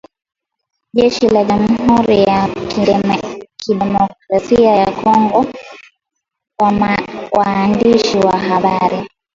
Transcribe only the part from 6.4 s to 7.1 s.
kwa